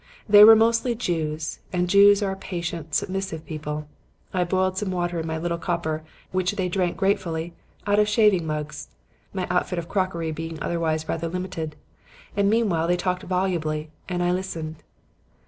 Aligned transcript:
They 0.27 0.43
were 0.43 0.55
mostly 0.55 0.95
Jews, 0.95 1.59
and 1.71 1.87
Jews 1.87 2.23
are 2.23 2.31
a 2.31 2.35
patient, 2.35 2.95
submissive 2.95 3.45
people. 3.45 3.87
I 4.33 4.43
boiled 4.43 4.79
some 4.79 4.89
water 4.89 5.19
in 5.19 5.27
my 5.27 5.37
little 5.37 5.59
copper 5.59 5.97
and 5.97 6.01
made 6.01 6.05
some 6.07 6.13
coffee, 6.23 6.31
which 6.37 6.51
they 6.53 6.69
drank 6.69 6.97
gratefully 6.97 7.53
out 7.85 7.99
of 7.99 8.09
shaving 8.09 8.47
mugs; 8.47 8.87
my 9.31 9.45
outfit 9.51 9.77
of 9.77 9.87
crockery 9.87 10.31
being 10.31 10.59
otherwise 10.59 11.07
rather 11.07 11.27
limited. 11.27 11.75
And 12.35 12.49
meanwhile 12.49 12.87
they 12.87 12.97
talked 12.97 13.21
volubly 13.21 13.91
and 14.09 14.23
I 14.23 14.31
listened. 14.31 14.77